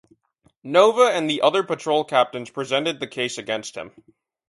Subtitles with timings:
[0.63, 3.91] Nova and the other patrol captains presented the case against him.